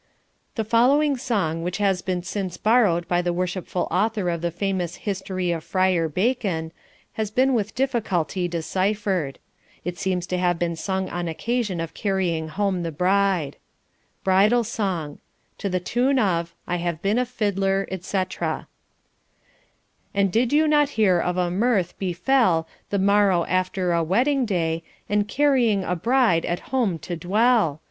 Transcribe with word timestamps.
The 0.55 0.63
following 0.63 1.15
song 1.15 1.61
which 1.61 1.77
has 1.77 2.01
been 2.01 2.23
since 2.23 2.57
borrowed 2.57 3.07
by 3.07 3.21
the 3.21 3.31
worshipful 3.31 3.87
author 3.91 4.31
of 4.31 4.41
the 4.41 4.49
famous 4.49 4.95
History 4.95 5.51
of 5.51 5.63
Fryar 5.63 6.09
Bacon, 6.11 6.71
has 7.13 7.29
been 7.29 7.53
with 7.53 7.75
difficulty 7.75 8.47
deciphered. 8.47 9.37
It 9.85 9.99
seems 9.99 10.25
to 10.25 10.39
have 10.39 10.57
been 10.57 10.75
sung 10.75 11.07
on 11.09 11.27
occasion 11.27 11.79
of 11.79 11.93
carrying 11.93 12.47
home 12.47 12.81
the 12.81 12.91
bride 12.91 13.57
Bridal 14.23 14.63
Song 14.63 15.19
To 15.59 15.69
the 15.69 15.79
tune 15.79 16.17
of 16.17 16.55
'I 16.67 16.77
have 16.77 17.03
been 17.03 17.19
a 17.19 17.23
Fiddler,' 17.27 17.87
etc, 17.91 18.67
And 20.15 20.31
did 20.31 20.51
you 20.51 20.67
not 20.67 20.89
hear 20.97 21.19
of 21.19 21.37
a 21.37 21.51
mirth 21.51 21.93
befell 21.99 22.67
The 22.89 22.97
morrow 22.97 23.43
after 23.45 23.91
a 23.93 24.03
wedding 24.03 24.47
day, 24.47 24.81
And 25.07 25.27
carrying 25.27 25.83
a 25.83 25.95
bride 25.95 26.43
at 26.47 26.61
home 26.71 26.97
to 26.97 27.15
dwell? 27.15 27.79